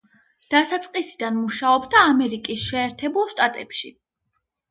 [0.51, 3.93] დასაწყისიდან მუშაობდა ამერიკის შეერთებულ შტატებში.